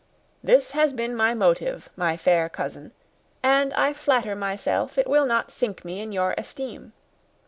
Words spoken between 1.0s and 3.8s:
my motive, my fair cousin, and